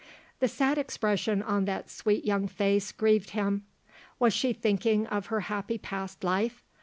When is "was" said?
4.17-4.33